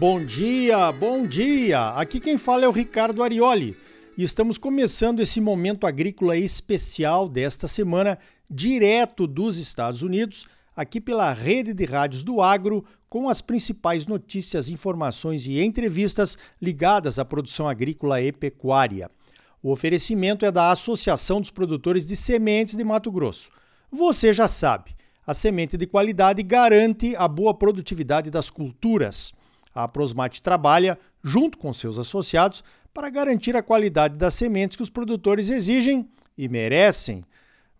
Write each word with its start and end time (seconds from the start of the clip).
Bom 0.00 0.24
dia, 0.24 0.90
bom 0.92 1.26
dia! 1.26 1.90
Aqui 1.90 2.18
quem 2.18 2.38
fala 2.38 2.64
é 2.64 2.68
o 2.68 2.72
Ricardo 2.72 3.22
Arioli 3.22 3.76
e 4.16 4.22
estamos 4.22 4.56
começando 4.56 5.20
esse 5.20 5.42
momento 5.42 5.86
agrícola 5.86 6.38
especial 6.38 7.28
desta 7.28 7.68
semana, 7.68 8.18
direto 8.50 9.26
dos 9.26 9.58
Estados 9.58 10.00
Unidos, 10.00 10.46
aqui 10.74 11.02
pela 11.02 11.30
rede 11.34 11.74
de 11.74 11.84
rádios 11.84 12.24
do 12.24 12.40
Agro, 12.40 12.82
com 13.10 13.28
as 13.28 13.42
principais 13.42 14.06
notícias, 14.06 14.70
informações 14.70 15.46
e 15.46 15.62
entrevistas 15.62 16.38
ligadas 16.62 17.18
à 17.18 17.24
produção 17.26 17.68
agrícola 17.68 18.22
e 18.22 18.32
pecuária. 18.32 19.10
O 19.62 19.70
oferecimento 19.70 20.46
é 20.46 20.50
da 20.50 20.70
Associação 20.70 21.42
dos 21.42 21.50
Produtores 21.50 22.06
de 22.06 22.16
Sementes 22.16 22.74
de 22.74 22.84
Mato 22.84 23.12
Grosso. 23.12 23.50
Você 23.92 24.32
já 24.32 24.48
sabe, 24.48 24.96
a 25.26 25.34
semente 25.34 25.76
de 25.76 25.86
qualidade 25.86 26.42
garante 26.42 27.14
a 27.16 27.28
boa 27.28 27.52
produtividade 27.52 28.30
das 28.30 28.48
culturas. 28.48 29.38
A 29.74 29.86
Prosmate 29.86 30.42
trabalha, 30.42 30.98
junto 31.22 31.58
com 31.58 31.72
seus 31.72 31.98
associados, 31.98 32.64
para 32.92 33.10
garantir 33.10 33.56
a 33.56 33.62
qualidade 33.62 34.16
das 34.16 34.34
sementes 34.34 34.76
que 34.76 34.82
os 34.82 34.90
produtores 34.90 35.50
exigem 35.50 36.08
e 36.36 36.48
merecem. 36.48 37.24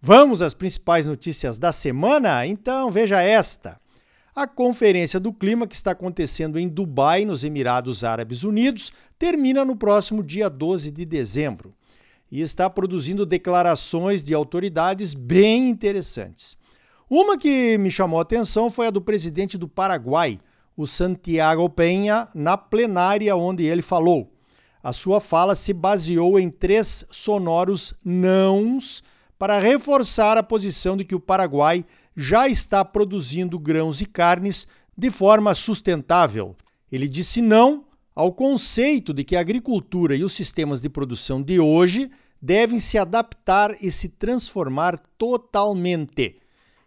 Vamos 0.00 0.40
às 0.40 0.54
principais 0.54 1.06
notícias 1.06 1.58
da 1.58 1.72
semana? 1.72 2.46
Então 2.46 2.90
veja 2.90 3.20
esta. 3.20 3.80
A 4.34 4.46
Conferência 4.46 5.18
do 5.18 5.32
Clima, 5.32 5.66
que 5.66 5.74
está 5.74 5.90
acontecendo 5.90 6.58
em 6.58 6.68
Dubai, 6.68 7.24
nos 7.24 7.42
Emirados 7.42 8.04
Árabes 8.04 8.44
Unidos, 8.44 8.92
termina 9.18 9.64
no 9.64 9.76
próximo 9.76 10.22
dia 10.22 10.48
12 10.48 10.90
de 10.90 11.04
dezembro 11.04 11.74
e 12.30 12.40
está 12.40 12.70
produzindo 12.70 13.26
declarações 13.26 14.22
de 14.22 14.32
autoridades 14.32 15.14
bem 15.14 15.68
interessantes. 15.68 16.56
Uma 17.08 17.36
que 17.36 17.76
me 17.76 17.90
chamou 17.90 18.20
a 18.20 18.22
atenção 18.22 18.70
foi 18.70 18.86
a 18.86 18.90
do 18.90 19.02
presidente 19.02 19.58
do 19.58 19.66
Paraguai, 19.66 20.38
o 20.82 20.86
Santiago 20.86 21.68
Penha, 21.68 22.28
na 22.34 22.56
plenária 22.56 23.36
onde 23.36 23.64
ele 23.64 23.82
falou. 23.82 24.32
A 24.82 24.92
sua 24.94 25.20
fala 25.20 25.54
se 25.54 25.74
baseou 25.74 26.40
em 26.40 26.48
três 26.48 27.04
sonoros 27.10 27.92
nãos 28.02 29.02
para 29.38 29.58
reforçar 29.58 30.38
a 30.38 30.42
posição 30.42 30.96
de 30.96 31.04
que 31.04 31.14
o 31.14 31.20
Paraguai 31.20 31.84
já 32.16 32.48
está 32.48 32.82
produzindo 32.82 33.58
grãos 33.58 34.00
e 34.00 34.06
carnes 34.06 34.66
de 34.96 35.10
forma 35.10 35.52
sustentável. 35.52 36.56
Ele 36.90 37.06
disse 37.06 37.42
não 37.42 37.84
ao 38.14 38.32
conceito 38.32 39.12
de 39.12 39.22
que 39.22 39.36
a 39.36 39.40
agricultura 39.40 40.16
e 40.16 40.24
os 40.24 40.32
sistemas 40.32 40.80
de 40.80 40.88
produção 40.88 41.42
de 41.42 41.60
hoje 41.60 42.10
devem 42.40 42.80
se 42.80 42.96
adaptar 42.96 43.76
e 43.82 43.90
se 43.90 44.08
transformar 44.08 44.98
totalmente. 45.18 46.38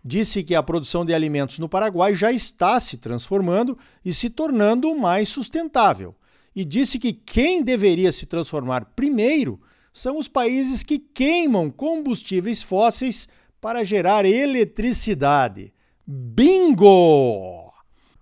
Disse 0.03 0.43
que 0.43 0.53
a 0.53 0.61
produção 0.61 1.05
de 1.05 1.13
alimentos 1.13 1.59
no 1.59 1.69
Paraguai 1.69 2.13
já 2.13 2.31
está 2.31 2.79
se 2.79 2.97
transformando 2.97 3.77
e 4.03 4.11
se 4.11 4.29
tornando 4.29 4.93
mais 4.95 5.29
sustentável. 5.29 6.13
E 6.55 6.65
disse 6.65 6.99
que 6.99 7.13
quem 7.13 7.63
deveria 7.63 8.11
se 8.11 8.25
transformar 8.25 8.91
primeiro 8.95 9.61
são 9.93 10.17
os 10.17 10.27
países 10.27 10.83
que 10.83 10.99
queimam 10.99 11.69
combustíveis 11.69 12.61
fósseis 12.61 13.29
para 13.61 13.83
gerar 13.83 14.25
eletricidade. 14.25 15.73
Bingo! 16.05 17.71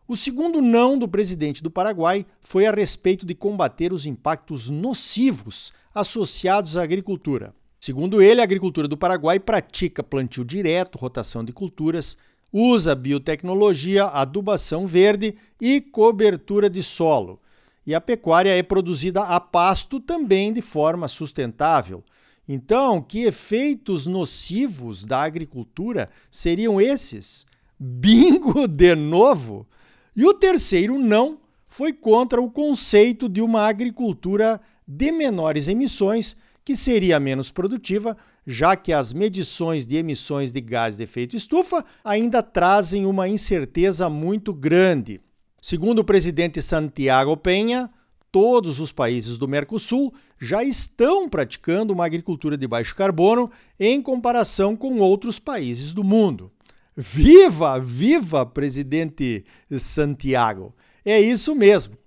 O 0.08 0.16
segundo 0.16 0.62
não 0.62 1.00
do 1.00 1.08
presidente 1.08 1.64
do 1.64 1.72
Paraguai 1.72 2.26
foi 2.42 2.68
a 2.68 2.72
respeito 2.72 3.26
de 3.26 3.34
combater 3.34 3.92
os 3.92 4.06
impactos 4.06 4.70
nocivos 4.70 5.72
associados 5.96 6.78
à 6.78 6.84
agricultura. 6.84 7.56
Segundo 7.84 8.22
ele, 8.22 8.40
a 8.40 8.44
agricultura 8.44 8.88
do 8.88 8.96
Paraguai 8.96 9.40
pratica 9.40 10.04
plantio 10.04 10.46
direto, 10.46 11.00
rotação 11.00 11.44
de 11.44 11.52
culturas, 11.52 12.16
usa 12.54 12.94
biotecnologia, 12.94 14.06
adubação 14.06 14.86
verde 14.86 15.36
e 15.60 15.82
cobertura 15.82 16.70
de 16.70 16.84
solo. 16.84 17.40
E 17.84 17.96
a 17.96 18.00
pecuária 18.00 18.56
é 18.56 18.62
produzida 18.62 19.24
a 19.24 19.40
pasto 19.40 20.00
também 20.00 20.54
de 20.54 20.62
forma 20.62 21.08
sustentável. 21.08 22.04
Então, 22.48 23.02
que 23.02 23.24
efeitos 23.24 24.06
nocivos 24.06 25.04
da 25.04 25.24
agricultura 25.24 26.08
seriam 26.30 26.80
esses? 26.80 27.48
Bingo 27.80 28.68
de 28.68 28.94
novo! 28.94 29.68
E 30.16 30.24
o 30.24 30.36
terceiro 30.36 31.00
não 31.00 31.40
foi 31.68 31.92
contra 31.92 32.40
o 32.40 32.52
conceito 32.52 33.28
de 33.28 33.42
uma 33.42 33.62
agricultura 33.62 34.62
de 34.88 35.12
menores 35.12 35.68
emissões 35.68 36.38
que 36.64 36.76
seria 36.76 37.20
menos 37.20 37.52
produtiva, 37.52 38.16
já 38.46 38.76
que 38.76 38.94
as 38.94 39.14
medições 39.14 39.86
de 39.86 39.98
emissões 39.98 40.52
de 40.52 40.62
gás 40.62 40.98
de 40.98 41.04
efeito 41.04 41.36
estufa 41.36 41.84
ainda 42.04 42.42
trazem 42.42 43.06
uma 43.06 43.28
incerteza 43.28 44.10
muito 44.10 44.54
grande. 44.54 45.20
Segundo 45.62 46.00
o 46.00 46.04
presidente 46.04 46.62
Santiago 46.62 47.38
Penha, 47.38 47.90
todos 48.32 48.80
os 48.80 48.92
países 48.92 49.38
do 49.38 49.48
Mercosul 49.48 50.14
já 50.40 50.64
estão 50.64 51.30
praticando 51.30 51.94
uma 51.94 52.06
agricultura 52.06 52.58
de 52.58 52.68
baixo 52.68 52.96
carbono 52.96 53.52
em 53.80 54.02
comparação 54.02 54.76
com 54.76 54.98
outros 55.00 55.38
países 55.38 55.94
do 55.94 56.04
mundo. 56.04 56.52
Viva, 56.96 57.80
viva, 57.80 58.46
presidente 58.46 59.46
Santiago! 59.78 60.74
É 61.06 61.20
isso 61.20 61.54
mesmo. 61.54 61.98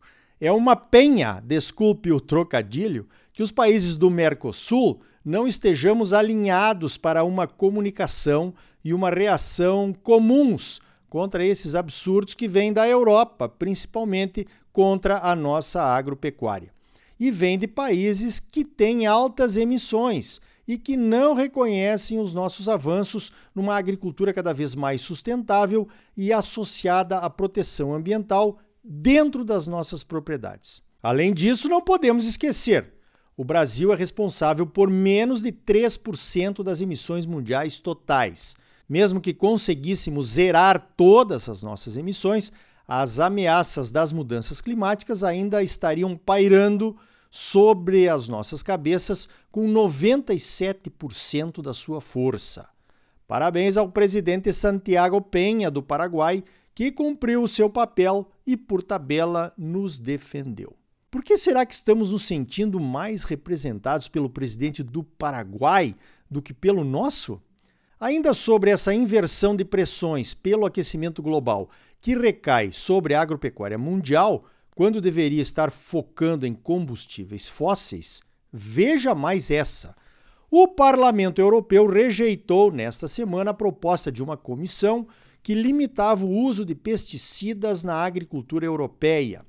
É 0.40 0.50
uma 0.50 0.74
penha, 0.76 1.40
desculpe 1.44 2.12
o 2.12 2.20
trocadilho, 2.20 3.08
que 3.34 3.42
os 3.42 3.50
países 3.50 3.96
do 3.96 4.08
Mercosul 4.08 5.00
não 5.24 5.46
estejamos 5.46 6.12
alinhados 6.12 6.96
para 6.96 7.24
uma 7.24 7.48
comunicação 7.48 8.54
e 8.82 8.94
uma 8.94 9.10
reação 9.10 9.92
comuns 9.92 10.80
contra 11.08 11.44
esses 11.44 11.74
absurdos 11.74 12.34
que 12.34 12.46
vêm 12.46 12.72
da 12.72 12.88
Europa, 12.88 13.48
principalmente 13.48 14.46
contra 14.72 15.18
a 15.18 15.34
nossa 15.34 15.82
agropecuária. 15.82 16.72
E 17.18 17.30
vêm 17.30 17.58
de 17.58 17.66
países 17.66 18.38
que 18.38 18.64
têm 18.64 19.04
altas 19.04 19.56
emissões 19.56 20.40
e 20.66 20.78
que 20.78 20.96
não 20.96 21.34
reconhecem 21.34 22.20
os 22.20 22.32
nossos 22.32 22.68
avanços 22.68 23.32
numa 23.52 23.76
agricultura 23.76 24.32
cada 24.32 24.52
vez 24.52 24.76
mais 24.76 25.02
sustentável 25.02 25.88
e 26.16 26.32
associada 26.32 27.18
à 27.18 27.28
proteção 27.28 27.92
ambiental 27.92 28.58
dentro 28.82 29.44
das 29.44 29.66
nossas 29.66 30.04
propriedades. 30.04 30.82
Além 31.02 31.34
disso, 31.34 31.68
não 31.68 31.82
podemos 31.82 32.26
esquecer 32.26 32.94
o 33.36 33.44
Brasil 33.44 33.92
é 33.92 33.96
responsável 33.96 34.66
por 34.66 34.88
menos 34.88 35.42
de 35.42 35.50
3% 35.50 36.62
das 36.62 36.80
emissões 36.80 37.26
mundiais 37.26 37.80
totais. 37.80 38.54
Mesmo 38.88 39.20
que 39.20 39.34
conseguíssemos 39.34 40.26
zerar 40.28 40.92
todas 40.96 41.48
as 41.48 41.62
nossas 41.62 41.96
emissões, 41.96 42.52
as 42.86 43.18
ameaças 43.18 43.90
das 43.90 44.12
mudanças 44.12 44.60
climáticas 44.60 45.24
ainda 45.24 45.62
estariam 45.62 46.16
pairando 46.16 46.96
sobre 47.30 48.08
as 48.08 48.28
nossas 48.28 48.62
cabeças 48.62 49.28
com 49.50 49.66
97% 49.66 51.60
da 51.60 51.72
sua 51.72 52.00
força. 52.00 52.68
Parabéns 53.26 53.76
ao 53.76 53.88
presidente 53.88 54.52
Santiago 54.52 55.20
Penha, 55.20 55.70
do 55.70 55.82
Paraguai, 55.82 56.44
que 56.74 56.92
cumpriu 56.92 57.42
o 57.42 57.48
seu 57.48 57.68
papel 57.70 58.30
e, 58.46 58.56
por 58.56 58.82
tabela, 58.82 59.52
nos 59.56 59.98
defendeu. 59.98 60.76
Por 61.14 61.22
que 61.22 61.36
será 61.36 61.64
que 61.64 61.72
estamos 61.72 62.10
nos 62.10 62.24
sentindo 62.24 62.80
mais 62.80 63.22
representados 63.22 64.08
pelo 64.08 64.28
presidente 64.28 64.82
do 64.82 65.04
Paraguai 65.04 65.94
do 66.28 66.42
que 66.42 66.52
pelo 66.52 66.82
nosso? 66.82 67.40
Ainda 68.00 68.34
sobre 68.34 68.72
essa 68.72 68.92
inversão 68.92 69.54
de 69.54 69.64
pressões 69.64 70.34
pelo 70.34 70.66
aquecimento 70.66 71.22
global 71.22 71.70
que 72.00 72.18
recai 72.18 72.72
sobre 72.72 73.14
a 73.14 73.22
agropecuária 73.22 73.78
mundial, 73.78 74.44
quando 74.74 75.00
deveria 75.00 75.40
estar 75.40 75.70
focando 75.70 76.48
em 76.48 76.52
combustíveis 76.52 77.48
fósseis, 77.48 78.20
veja 78.52 79.14
mais 79.14 79.52
essa. 79.52 79.94
O 80.50 80.66
Parlamento 80.66 81.40
Europeu 81.40 81.86
rejeitou 81.86 82.72
nesta 82.72 83.06
semana 83.06 83.52
a 83.52 83.54
proposta 83.54 84.10
de 84.10 84.20
uma 84.20 84.36
comissão 84.36 85.06
que 85.44 85.54
limitava 85.54 86.26
o 86.26 86.32
uso 86.32 86.64
de 86.64 86.74
pesticidas 86.74 87.84
na 87.84 88.04
agricultura 88.04 88.66
europeia. 88.66 89.46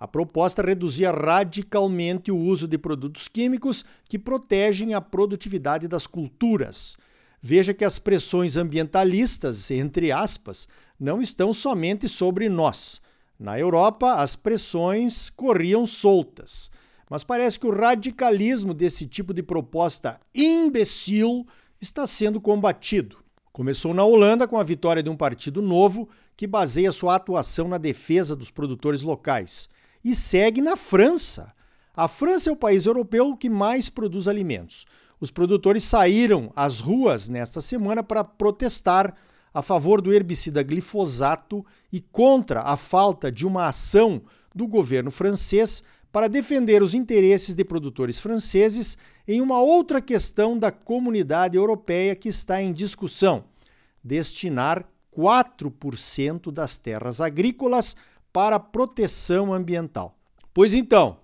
A 0.00 0.06
proposta 0.06 0.62
reduzia 0.62 1.10
radicalmente 1.10 2.30
o 2.30 2.36
uso 2.36 2.68
de 2.68 2.78
produtos 2.78 3.26
químicos 3.26 3.84
que 4.08 4.18
protegem 4.18 4.94
a 4.94 5.00
produtividade 5.00 5.88
das 5.88 6.06
culturas. 6.06 6.96
Veja 7.40 7.74
que 7.74 7.84
as 7.84 7.98
pressões 7.98 8.56
ambientalistas, 8.56 9.70
entre 9.70 10.12
aspas, 10.12 10.68
não 10.98 11.20
estão 11.20 11.52
somente 11.52 12.08
sobre 12.08 12.48
nós. 12.48 13.00
Na 13.38 13.58
Europa, 13.58 14.14
as 14.14 14.36
pressões 14.36 15.30
corriam 15.30 15.84
soltas. 15.84 16.70
Mas 17.10 17.24
parece 17.24 17.58
que 17.58 17.66
o 17.66 17.74
radicalismo 17.74 18.74
desse 18.74 19.06
tipo 19.06 19.32
de 19.32 19.42
proposta 19.42 20.20
imbecil 20.34 21.46
está 21.80 22.06
sendo 22.06 22.40
combatido. 22.40 23.16
Começou 23.52 23.92
na 23.92 24.04
Holanda 24.04 24.46
com 24.46 24.58
a 24.58 24.62
vitória 24.62 25.02
de 25.02 25.10
um 25.10 25.16
partido 25.16 25.60
novo 25.60 26.08
que 26.36 26.46
baseia 26.46 26.92
sua 26.92 27.16
atuação 27.16 27.66
na 27.66 27.78
defesa 27.78 28.36
dos 28.36 28.50
produtores 28.50 29.02
locais 29.02 29.68
e 30.08 30.14
segue 30.14 30.62
na 30.62 30.74
França. 30.74 31.52
A 31.94 32.08
França 32.08 32.48
é 32.48 32.52
o 32.52 32.56
país 32.56 32.86
europeu 32.86 33.36
que 33.36 33.50
mais 33.50 33.90
produz 33.90 34.26
alimentos. 34.26 34.86
Os 35.20 35.30
produtores 35.30 35.84
saíram 35.84 36.50
às 36.56 36.80
ruas 36.80 37.28
nesta 37.28 37.60
semana 37.60 38.02
para 38.02 38.24
protestar 38.24 39.14
a 39.52 39.60
favor 39.60 40.00
do 40.00 40.10
herbicida 40.12 40.62
glifosato 40.62 41.62
e 41.92 42.00
contra 42.00 42.62
a 42.62 42.74
falta 42.76 43.30
de 43.30 43.46
uma 43.46 43.66
ação 43.66 44.22
do 44.54 44.66
governo 44.66 45.10
francês 45.10 45.82
para 46.10 46.26
defender 46.26 46.82
os 46.82 46.94
interesses 46.94 47.54
de 47.54 47.64
produtores 47.64 48.18
franceses 48.18 48.96
em 49.26 49.42
uma 49.42 49.60
outra 49.60 50.00
questão 50.00 50.58
da 50.58 50.70
comunidade 50.70 51.56
europeia 51.56 52.16
que 52.16 52.30
está 52.30 52.62
em 52.62 52.72
discussão: 52.72 53.44
destinar 54.02 54.88
4% 55.14 56.50
das 56.50 56.78
terras 56.78 57.20
agrícolas 57.20 57.94
para 58.32 58.58
proteção 58.58 59.52
ambiental. 59.52 60.16
Pois 60.52 60.74
então, 60.74 61.18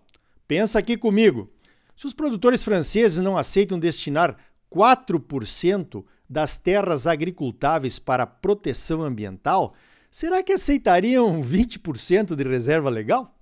pensa 0.46 0.78
aqui 0.78 0.96
comigo. 0.96 1.50
Se 1.96 2.06
os 2.06 2.12
produtores 2.12 2.62
franceses 2.64 3.18
não 3.18 3.36
aceitam 3.36 3.78
destinar 3.78 4.36
4% 4.70 6.04
das 6.28 6.58
terras 6.58 7.06
agricultáveis 7.06 7.98
para 7.98 8.26
proteção 8.26 9.02
ambiental, 9.02 9.74
será 10.10 10.42
que 10.42 10.52
aceitariam 10.52 11.40
20% 11.40 12.34
de 12.34 12.44
reserva 12.44 12.90
legal? 12.90 13.36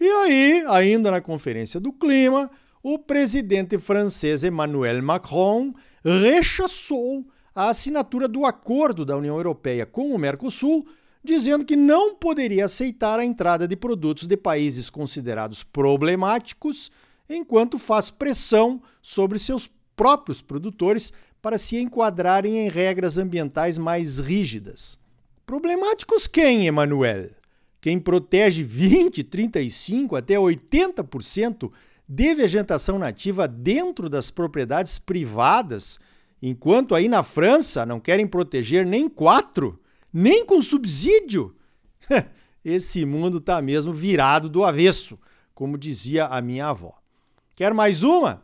E 0.00 0.08
aí, 0.08 0.64
ainda 0.68 1.10
na 1.10 1.20
Conferência 1.20 1.78
do 1.78 1.92
Clima, 1.92 2.50
o 2.82 2.98
presidente 2.98 3.78
francês 3.78 4.42
Emmanuel 4.42 5.02
Macron 5.02 5.74
rechaçou 6.02 7.26
a 7.54 7.68
assinatura 7.68 8.26
do 8.26 8.46
acordo 8.46 9.04
da 9.04 9.16
União 9.16 9.36
Europeia 9.36 9.84
com 9.84 10.14
o 10.14 10.18
Mercosul, 10.18 10.86
dizendo 11.22 11.64
que 11.64 11.76
não 11.76 12.14
poderia 12.14 12.64
aceitar 12.64 13.18
a 13.18 13.24
entrada 13.24 13.68
de 13.68 13.76
produtos 13.76 14.26
de 14.26 14.36
países 14.36 14.88
considerados 14.88 15.62
problemáticos, 15.62 16.90
enquanto 17.28 17.78
faz 17.78 18.10
pressão 18.10 18.82
sobre 19.00 19.38
seus 19.38 19.70
próprios 19.94 20.40
produtores 20.40 21.12
para 21.40 21.58
se 21.58 21.76
enquadrarem 21.76 22.58
em 22.58 22.68
regras 22.68 23.18
ambientais 23.18 23.78
mais 23.78 24.18
rígidas. 24.18 24.98
Problemáticos 25.46 26.26
quem, 26.26 26.66
Emmanuel? 26.66 27.30
Quem 27.80 27.98
protege 27.98 28.62
20, 28.62 29.24
35 29.24 30.16
até 30.16 30.34
80% 30.34 31.70
de 32.06 32.34
vegetação 32.34 32.98
nativa 32.98 33.48
dentro 33.48 34.08
das 34.08 34.30
propriedades 34.30 34.98
privadas, 34.98 35.98
enquanto 36.42 36.94
aí 36.94 37.08
na 37.08 37.22
França 37.22 37.86
não 37.86 38.00
querem 38.00 38.26
proteger 38.26 38.84
nem 38.84 39.08
quatro, 39.08 39.80
nem 40.12 40.44
com 40.44 40.60
subsídio. 40.60 41.54
Esse 42.64 43.04
mundo 43.04 43.38
está 43.38 43.60
mesmo 43.62 43.92
virado 43.92 44.48
do 44.48 44.64
avesso, 44.64 45.18
como 45.54 45.78
dizia 45.78 46.26
a 46.26 46.40
minha 46.40 46.66
avó. 46.66 46.94
Quer 47.54 47.72
mais 47.72 48.02
uma? 48.02 48.42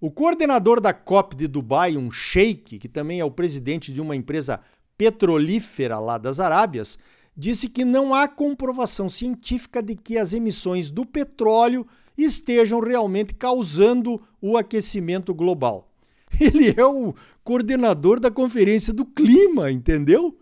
O 0.00 0.10
coordenador 0.10 0.80
da 0.80 0.92
COP 0.92 1.34
de 1.34 1.48
Dubai, 1.48 1.96
um 1.96 2.10
sheik, 2.10 2.78
que 2.78 2.88
também 2.88 3.20
é 3.20 3.24
o 3.24 3.30
presidente 3.30 3.92
de 3.92 4.00
uma 4.00 4.14
empresa 4.14 4.60
petrolífera 4.96 5.98
lá 5.98 6.18
das 6.18 6.38
Arábias, 6.38 6.98
disse 7.36 7.68
que 7.68 7.84
não 7.84 8.14
há 8.14 8.26
comprovação 8.26 9.08
científica 9.08 9.82
de 9.82 9.94
que 9.96 10.18
as 10.18 10.32
emissões 10.32 10.90
do 10.90 11.04
petróleo 11.04 11.86
estejam 12.16 12.80
realmente 12.80 13.34
causando 13.34 14.20
o 14.40 14.56
aquecimento 14.56 15.32
global. 15.32 15.90
Ele 16.40 16.74
é 16.76 16.84
o 16.84 17.14
coordenador 17.44 18.20
da 18.20 18.30
Conferência 18.30 18.92
do 18.92 19.04
Clima, 19.04 19.70
entendeu? 19.70 20.36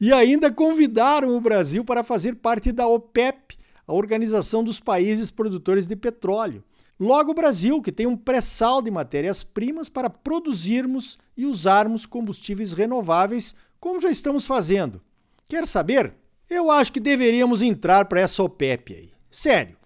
E 0.00 0.12
ainda 0.12 0.52
convidaram 0.52 1.36
o 1.36 1.40
Brasil 1.40 1.84
para 1.84 2.04
fazer 2.04 2.36
parte 2.36 2.70
da 2.70 2.86
OPEP, 2.86 3.58
a 3.86 3.92
Organização 3.92 4.62
dos 4.62 4.78
Países 4.78 5.30
Produtores 5.30 5.86
de 5.86 5.96
Petróleo. 5.96 6.62
Logo, 7.00 7.30
o 7.30 7.34
Brasil, 7.34 7.80
que 7.80 7.92
tem 7.92 8.06
um 8.06 8.16
pré-sal 8.16 8.82
de 8.82 8.90
matérias-primas 8.90 9.88
para 9.88 10.10
produzirmos 10.10 11.18
e 11.36 11.46
usarmos 11.46 12.06
combustíveis 12.06 12.72
renováveis, 12.72 13.54
como 13.80 14.00
já 14.00 14.10
estamos 14.10 14.46
fazendo. 14.46 15.00
Quer 15.48 15.66
saber? 15.66 16.14
Eu 16.50 16.70
acho 16.70 16.92
que 16.92 17.00
deveríamos 17.00 17.62
entrar 17.62 18.04
para 18.06 18.20
essa 18.20 18.42
OPEP 18.42 18.94
aí. 18.94 19.10
Sério. 19.30 19.76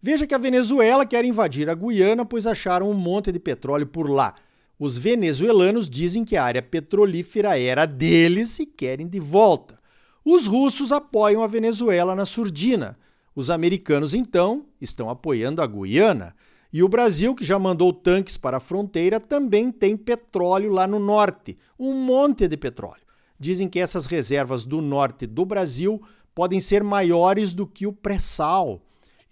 Veja 0.00 0.26
que 0.26 0.34
a 0.34 0.38
Venezuela 0.38 1.06
quer 1.06 1.24
invadir 1.24 1.70
a 1.70 1.74
Guiana, 1.74 2.24
pois 2.24 2.46
acharam 2.46 2.90
um 2.90 2.94
monte 2.94 3.30
de 3.30 3.38
petróleo 3.38 3.86
por 3.86 4.10
lá. 4.10 4.34
Os 4.78 4.98
venezuelanos 4.98 5.88
dizem 5.88 6.24
que 6.24 6.36
a 6.36 6.44
área 6.44 6.62
petrolífera 6.62 7.58
era 7.58 7.86
deles 7.86 8.58
e 8.58 8.66
querem 8.66 9.06
de 9.06 9.20
volta. 9.20 9.78
Os 10.24 10.46
russos 10.46 10.92
apoiam 10.92 11.42
a 11.42 11.46
Venezuela 11.46 12.14
na 12.14 12.24
surdina. 12.24 12.98
Os 13.34 13.50
americanos, 13.50 14.14
então, 14.14 14.66
estão 14.80 15.08
apoiando 15.08 15.62
a 15.62 15.66
Guiana. 15.66 16.34
E 16.72 16.82
o 16.82 16.88
Brasil, 16.88 17.34
que 17.34 17.44
já 17.44 17.58
mandou 17.58 17.92
tanques 17.92 18.36
para 18.36 18.56
a 18.56 18.60
fronteira, 18.60 19.20
também 19.20 19.70
tem 19.70 19.96
petróleo 19.96 20.72
lá 20.72 20.86
no 20.86 20.98
norte 20.98 21.56
um 21.78 21.92
monte 21.92 22.48
de 22.48 22.56
petróleo 22.56 23.02
dizem 23.42 23.68
que 23.68 23.80
essas 23.80 24.06
reservas 24.06 24.64
do 24.64 24.80
norte 24.80 25.26
do 25.26 25.44
Brasil 25.44 26.00
podem 26.32 26.60
ser 26.60 26.84
maiores 26.84 27.52
do 27.52 27.66
que 27.66 27.86
o 27.86 27.92
pré-sal. 27.92 28.80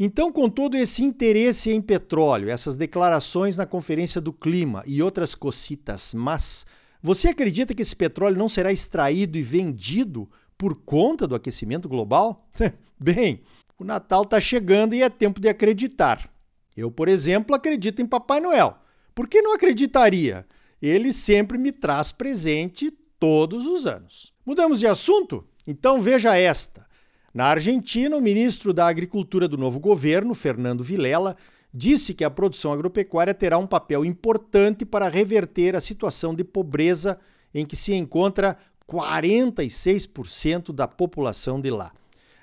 Então, 0.02 0.32
com 0.32 0.48
todo 0.48 0.78
esse 0.78 1.04
interesse 1.04 1.70
em 1.70 1.78
petróleo, 1.78 2.48
essas 2.48 2.74
declarações 2.74 3.58
na 3.58 3.66
Conferência 3.66 4.18
do 4.18 4.32
Clima 4.32 4.82
e 4.86 5.02
outras 5.02 5.34
cocitas, 5.34 6.14
mas 6.14 6.64
você 7.02 7.28
acredita 7.28 7.74
que 7.74 7.82
esse 7.82 7.94
petróleo 7.94 8.38
não 8.38 8.48
será 8.48 8.72
extraído 8.72 9.36
e 9.36 9.42
vendido 9.42 10.26
por 10.56 10.74
conta 10.74 11.26
do 11.26 11.34
aquecimento 11.34 11.86
global? 11.86 12.48
Bem, 12.98 13.42
o 13.78 13.84
Natal 13.84 14.22
está 14.22 14.40
chegando 14.40 14.94
e 14.94 15.02
é 15.02 15.10
tempo 15.10 15.38
de 15.38 15.50
acreditar. 15.50 16.32
Eu, 16.74 16.90
por 16.90 17.06
exemplo, 17.06 17.54
acredito 17.54 18.00
em 18.00 18.06
Papai 18.06 18.40
Noel. 18.40 18.78
Por 19.14 19.28
que 19.28 19.42
não 19.42 19.52
acreditaria? 19.52 20.46
Ele 20.80 21.12
sempre 21.12 21.58
me 21.58 21.72
traz 21.72 22.10
presente 22.10 22.90
todos 23.18 23.66
os 23.66 23.86
anos. 23.86 24.32
Mudamos 24.46 24.80
de 24.80 24.86
assunto? 24.86 25.46
Então 25.66 26.00
veja 26.00 26.38
esta. 26.38 26.88
Na 27.32 27.46
Argentina, 27.46 28.16
o 28.16 28.20
ministro 28.20 28.72
da 28.72 28.88
Agricultura 28.88 29.46
do 29.46 29.56
novo 29.56 29.78
governo, 29.78 30.34
Fernando 30.34 30.82
Vilela, 30.82 31.36
disse 31.72 32.12
que 32.12 32.24
a 32.24 32.30
produção 32.30 32.72
agropecuária 32.72 33.32
terá 33.32 33.56
um 33.56 33.66
papel 33.66 34.04
importante 34.04 34.84
para 34.84 35.08
reverter 35.08 35.76
a 35.76 35.80
situação 35.80 36.34
de 36.34 36.42
pobreza 36.42 37.20
em 37.54 37.64
que 37.64 37.76
se 37.76 37.94
encontra 37.94 38.58
46% 38.88 40.72
da 40.72 40.88
população 40.88 41.60
de 41.60 41.70
lá. 41.70 41.92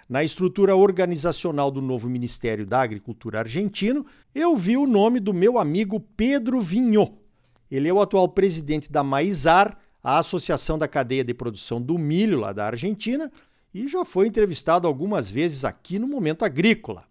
Na 0.08 0.24
estrutura 0.24 0.74
organizacional 0.74 1.70
do 1.70 1.82
novo 1.82 2.10
Ministério 2.10 2.66
da 2.66 2.82
Agricultura 2.82 3.40
argentino, 3.40 4.06
eu 4.34 4.56
vi 4.56 4.78
o 4.78 4.88
nome 4.88 5.20
do 5.20 5.34
meu 5.34 5.60
amigo 5.60 6.00
Pedro 6.00 6.62
Vinho. 6.62 7.18
Ele 7.70 7.90
é 7.90 7.94
o 7.94 8.00
atual 8.00 8.30
presidente 8.30 8.90
da 8.90 9.04
Maizar, 9.04 9.78
a 10.02 10.20
Associação 10.20 10.78
da 10.78 10.88
Cadeia 10.88 11.26
de 11.26 11.34
Produção 11.34 11.82
do 11.82 11.98
Milho, 11.98 12.40
lá 12.40 12.54
da 12.54 12.68
Argentina, 12.68 13.30
e 13.84 13.88
já 13.88 14.04
foi 14.04 14.28
entrevistado 14.28 14.88
algumas 14.88 15.30
vezes 15.30 15.64
aqui 15.64 16.00
no 16.00 16.08
Momento 16.08 16.44
Agrícola. 16.44 17.06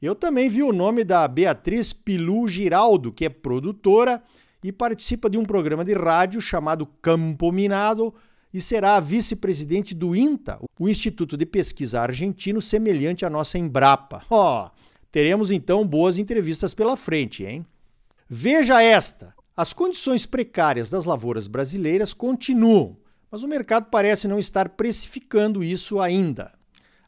Eu 0.00 0.14
também 0.14 0.48
vi 0.48 0.62
o 0.62 0.72
nome 0.72 1.02
da 1.02 1.26
Beatriz 1.26 1.92
Pilu 1.92 2.46
Giraldo, 2.46 3.12
que 3.12 3.24
é 3.24 3.28
produtora 3.28 4.22
e 4.62 4.70
participa 4.70 5.28
de 5.28 5.36
um 5.36 5.44
programa 5.44 5.84
de 5.84 5.92
rádio 5.92 6.40
chamado 6.40 6.86
Campo 7.02 7.50
Minado 7.50 8.14
e 8.52 8.60
será 8.60 8.94
a 8.96 9.00
vice-presidente 9.00 9.94
do 9.94 10.14
INTA, 10.14 10.60
o 10.78 10.88
Instituto 10.88 11.36
de 11.36 11.44
Pesquisa 11.44 12.00
Argentino 12.00 12.62
semelhante 12.62 13.24
à 13.24 13.30
nossa 13.30 13.58
Embrapa. 13.58 14.22
Ó, 14.30 14.66
oh, 14.66 14.70
teremos 15.10 15.50
então 15.50 15.84
boas 15.84 16.16
entrevistas 16.16 16.74
pela 16.74 16.96
frente, 16.96 17.42
hein? 17.42 17.66
Veja 18.28 18.80
esta. 18.80 19.34
As 19.56 19.72
condições 19.72 20.26
precárias 20.26 20.90
das 20.90 21.04
lavouras 21.04 21.48
brasileiras 21.48 22.14
continuam, 22.14 22.96
mas 23.34 23.42
o 23.42 23.48
mercado 23.48 23.86
parece 23.90 24.28
não 24.28 24.38
estar 24.38 24.68
precificando 24.68 25.64
isso 25.64 25.98
ainda. 25.98 26.52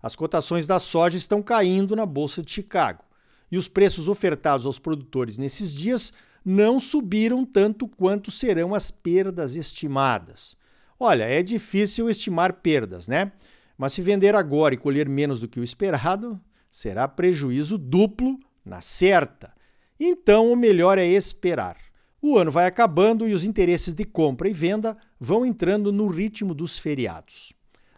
As 0.03 0.17
cotações 0.17 0.67
da 0.67 0.81
soja 0.81 1.17
estão 1.17 1.41
caindo 1.41 1.95
na 1.95 2.05
Bolsa 2.05 2.43
de 2.43 2.51
Chicago 2.51 3.05
e 3.49 3.57
os 3.57 3.69
preços 3.69 4.09
ofertados 4.09 4.67
aos 4.67 4.77
produtores 4.77 5.39
nesses 5.39 5.73
dias 5.73 6.13
não 6.45 6.81
subiram 6.81 7.45
tanto 7.45 7.87
quanto 7.87 8.33
serão 8.33 8.75
as 8.75 8.91
perdas 8.91 9.55
estimadas. 9.55 10.57
Olha, 10.99 11.23
é 11.23 11.45
difícil 11.45 12.11
estimar 12.11 12.55
perdas, 12.55 13.07
né? 13.07 13.31
Mas 13.79 13.93
se 13.93 14.03
vender 14.03 14.35
agora 14.35 14.75
e 14.75 14.79
colher 14.79 15.09
menos 15.09 15.39
do 15.39 15.47
que 15.47 15.61
o 15.61 15.63
esperado, 15.63 16.41
será 16.69 17.07
prejuízo 17.07 17.79
duplo 17.79 18.37
na 18.65 18.81
certa. 18.81 19.55
Então, 19.97 20.51
o 20.51 20.57
melhor 20.57 20.99
é 20.99 21.07
esperar. 21.07 21.77
O 22.21 22.37
ano 22.37 22.51
vai 22.51 22.67
acabando 22.67 23.29
e 23.29 23.33
os 23.33 23.45
interesses 23.45 23.95
de 23.95 24.05
compra 24.05 24.49
e 24.49 24.53
venda 24.53 24.97
vão 25.19 25.45
entrando 25.45 25.93
no 25.93 26.07
ritmo 26.09 26.55
dos 26.55 26.79
feriados. 26.79 27.53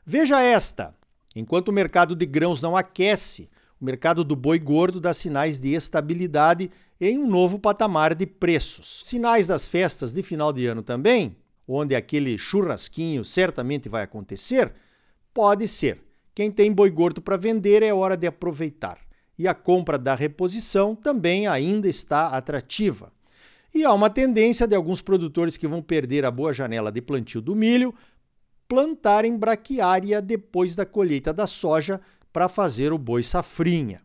Veja 0.05 0.41
esta: 0.41 0.95
enquanto 1.35 1.69
o 1.69 1.73
mercado 1.73 2.15
de 2.15 2.27
grãos 2.27 2.61
não 2.61 2.77
aquece, 2.77 3.49
o 3.81 3.85
mercado 3.85 4.25
do 4.25 4.35
boi 4.35 4.59
gordo 4.59 5.01
dá 5.01 5.13
sinais 5.13 5.59
de 5.59 5.75
estabilidade 5.75 6.71
em 7.01 7.19
um 7.19 7.29
novo 7.29 7.59
patamar 7.59 8.15
de 8.15 8.27
preços. 8.27 9.03
Sinais 9.05 9.47
das 9.47 9.69
festas 9.69 10.13
de 10.13 10.23
final 10.23 10.53
de 10.53 10.67
ano 10.67 10.83
também, 10.83 11.37
onde 11.67 11.95
aquele 11.95 12.37
churrasquinho 12.37 13.25
certamente 13.25 13.89
vai 13.89 14.03
acontecer, 14.03 14.73
pode 15.33 15.69
ser. 15.69 16.03
Quem 16.35 16.51
tem 16.51 16.73
boi 16.73 16.91
gordo 16.91 17.21
para 17.21 17.37
vender 17.37 17.83
é 17.83 17.93
hora 17.93 18.17
de 18.17 18.27
aproveitar. 18.27 18.99
E 19.39 19.47
a 19.47 19.55
compra 19.55 19.97
da 19.97 20.15
reposição 20.15 20.97
também 20.97 21.47
ainda 21.47 21.89
está 21.89 22.29
atrativa. 22.29 23.13
E 23.75 23.85
há 23.85 23.93
uma 23.93 24.09
tendência 24.09 24.67
de 24.67 24.75
alguns 24.75 25.03
produtores 25.03 25.57
que 25.57 25.69
vão 25.69 25.83
perder 25.83 26.25
a 26.25 26.31
boa 26.31 26.53
janela 26.53 26.91
de 26.91 27.03
plantio 27.03 27.41
do 27.41 27.55
milho 27.55 27.95
plantarem 28.67 29.37
braquiária 29.37 30.21
depois 30.21 30.77
da 30.77 30.85
colheita 30.85 31.33
da 31.33 31.47
soja 31.47 32.01
para 32.33 32.49
fazer 32.49 32.93
o 32.93 32.99
boi 32.99 33.23
safrinha. 33.23 34.03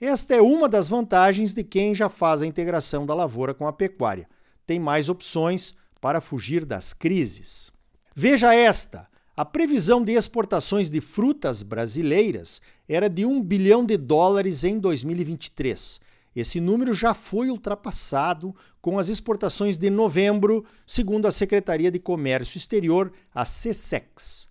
Esta 0.00 0.34
é 0.34 0.40
uma 0.40 0.68
das 0.68 0.88
vantagens 0.88 1.54
de 1.54 1.62
quem 1.62 1.94
já 1.94 2.08
faz 2.08 2.42
a 2.42 2.46
integração 2.46 3.06
da 3.06 3.14
lavoura 3.14 3.54
com 3.54 3.68
a 3.68 3.72
pecuária. 3.72 4.28
Tem 4.66 4.80
mais 4.80 5.08
opções 5.08 5.74
para 6.00 6.20
fugir 6.20 6.64
das 6.64 6.92
crises. 6.92 7.70
Veja 8.12 8.52
esta: 8.52 9.06
a 9.36 9.44
previsão 9.44 10.02
de 10.04 10.12
exportações 10.12 10.90
de 10.90 11.00
frutas 11.00 11.62
brasileiras 11.62 12.60
era 12.88 13.08
de 13.08 13.24
1 13.24 13.40
bilhão 13.42 13.86
de 13.86 13.96
dólares 13.96 14.64
em 14.64 14.78
2023. 14.78 16.00
Esse 16.34 16.60
número 16.60 16.94
já 16.94 17.12
foi 17.12 17.50
ultrapassado 17.50 18.54
com 18.80 18.98
as 18.98 19.08
exportações 19.08 19.76
de 19.76 19.90
novembro, 19.90 20.64
segundo 20.86 21.26
a 21.26 21.30
Secretaria 21.30 21.90
de 21.90 21.98
Comércio 21.98 22.56
Exterior, 22.56 23.12
a 23.34 23.44
CSEX. 23.44 24.48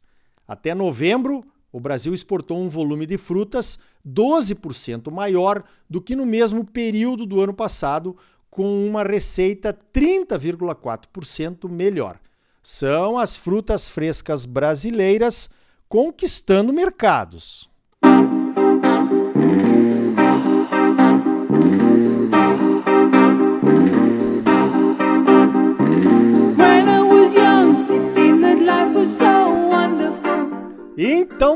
Até 0.48 0.76
novembro, 0.76 1.44
o 1.72 1.80
Brasil 1.80 2.14
exportou 2.14 2.60
um 2.60 2.70
volume 2.70 3.06
de 3.06 3.18
frutas 3.18 3.80
12% 4.08 5.12
maior 5.12 5.64
do 5.90 6.02
que 6.02 6.16
no 6.16 6.26
mesmo 6.26 6.66
período 6.66 7.26
do 7.26 7.42
ano 7.42 7.54
passado, 7.54 8.16
com 8.50 8.86
uma 8.86 9.04
receita 9.04 9.74
30,4% 9.94 11.70
melhor. 11.70 12.20
São 12.62 13.18
as 13.18 13.36
frutas 13.36 13.88
frescas 13.90 14.46
brasileiras 14.46 15.50
conquistando 15.88 16.72
mercados. 16.72 17.70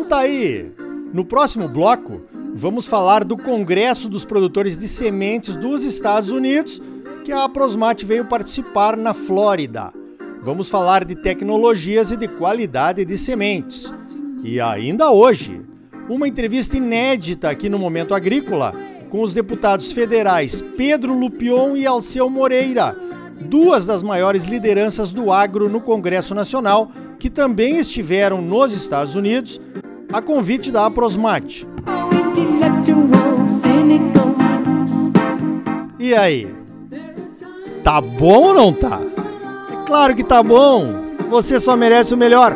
Tá 0.10 0.20
aí. 0.20 0.72
No 1.12 1.26
próximo 1.26 1.68
bloco, 1.68 2.22
vamos 2.54 2.86
falar 2.86 3.24
do 3.24 3.36
Congresso 3.36 4.08
dos 4.08 4.24
Produtores 4.24 4.78
de 4.78 4.88
Sementes 4.88 5.56
dos 5.56 5.84
Estados 5.84 6.30
Unidos, 6.30 6.80
que 7.24 7.32
a 7.32 7.46
Aprosmate 7.46 8.06
veio 8.06 8.26
participar 8.26 8.96
na 8.96 9.16
Flórida. 9.16 9.92
Vamos 10.44 10.70
falar 10.70 11.04
de 11.04 11.16
tecnologias 11.16 12.12
e 12.12 12.18
de 12.18 12.28
qualidade 12.28 13.04
de 13.04 13.18
sementes. 13.18 13.92
E 14.44 14.62
ainda 14.62 15.10
hoje, 15.10 15.60
uma 16.08 16.28
entrevista 16.28 16.78
inédita 16.78 17.50
aqui 17.50 17.68
no 17.68 17.80
Momento 17.80 18.14
Agrícola 18.14 18.76
com 19.10 19.24
os 19.24 19.34
deputados 19.34 19.92
federais 19.92 20.62
Pedro 20.78 21.18
Lupion 21.18 21.76
e 21.76 21.88
Alceu 21.88 22.30
Moreira, 22.30 22.96
duas 23.50 23.88
das 23.88 24.04
maiores 24.04 24.44
lideranças 24.44 25.12
do 25.12 25.32
agro 25.32 25.68
no 25.68 25.82
Congresso 25.82 26.36
Nacional 26.36 26.92
que 27.18 27.30
também 27.30 27.80
estiveram 27.80 28.40
nos 28.40 28.72
Estados 28.72 29.16
Unidos 29.16 29.60
a 30.16 30.22
convite 30.22 30.72
da 30.72 30.86
Aprosmate. 30.86 31.68
E 36.00 36.16
aí? 36.16 36.56
Tá 37.84 38.00
bom 38.00 38.48
ou 38.48 38.54
não 38.54 38.72
tá? 38.72 39.02
É 39.74 39.86
claro 39.86 40.16
que 40.16 40.24
tá 40.24 40.42
bom! 40.42 40.86
Você 41.30 41.60
só 41.60 41.76
merece 41.76 42.14
o 42.14 42.18
melhor! 42.18 42.56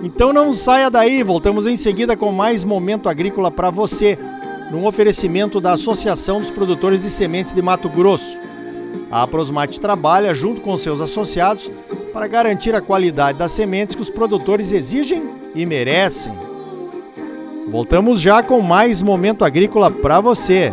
Então 0.00 0.32
não 0.32 0.52
saia 0.52 0.88
daí, 0.88 1.24
voltamos 1.24 1.66
em 1.66 1.74
seguida 1.74 2.16
com 2.16 2.30
mais 2.30 2.62
momento 2.62 3.08
agrícola 3.08 3.50
para 3.50 3.68
você, 3.68 4.16
num 4.70 4.86
oferecimento 4.86 5.60
da 5.60 5.72
Associação 5.72 6.38
dos 6.38 6.50
Produtores 6.50 7.02
de 7.02 7.10
Sementes 7.10 7.52
de 7.52 7.62
Mato 7.62 7.88
Grosso. 7.88 8.38
A 9.10 9.24
Aprosmate 9.24 9.80
trabalha 9.80 10.32
junto 10.32 10.60
com 10.60 10.78
seus 10.78 11.00
associados 11.00 11.68
para 12.12 12.28
garantir 12.28 12.76
a 12.76 12.80
qualidade 12.80 13.38
das 13.38 13.50
sementes 13.50 13.96
que 13.96 14.02
os 14.02 14.10
produtores 14.10 14.70
exigem 14.70 15.28
e 15.52 15.66
merecem. 15.66 16.55
Voltamos 17.68 18.20
já 18.20 18.42
com 18.42 18.60
mais 18.60 19.02
momento 19.02 19.44
agrícola 19.44 19.90
para 19.90 20.20
você. 20.20 20.72